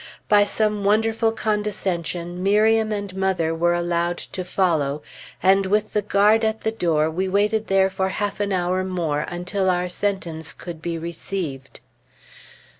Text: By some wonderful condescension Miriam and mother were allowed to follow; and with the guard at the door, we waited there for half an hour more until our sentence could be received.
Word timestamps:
By 0.27 0.45
some 0.45 0.83
wonderful 0.83 1.31
condescension 1.31 2.41
Miriam 2.41 2.91
and 2.91 3.15
mother 3.15 3.53
were 3.53 3.75
allowed 3.75 4.17
to 4.33 4.43
follow; 4.43 5.03
and 5.43 5.67
with 5.67 5.93
the 5.93 6.01
guard 6.01 6.43
at 6.43 6.61
the 6.61 6.71
door, 6.71 7.07
we 7.07 7.29
waited 7.29 7.67
there 7.67 7.91
for 7.91 8.09
half 8.09 8.39
an 8.39 8.51
hour 8.51 8.83
more 8.83 9.25
until 9.27 9.69
our 9.69 9.89
sentence 9.89 10.53
could 10.53 10.81
be 10.81 10.97
received. 10.97 11.81